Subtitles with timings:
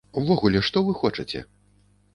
[0.21, 1.47] Увогуле, што вы хочаце?